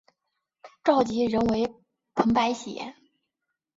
[0.83, 1.71] 召集人为
[2.15, 2.95] 彭百显。